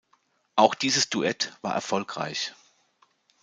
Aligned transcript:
Auch 0.55 0.73
dieses 0.73 1.11
Duett 1.11 1.55
war 1.61 1.75
erfolgreich. 1.75 2.55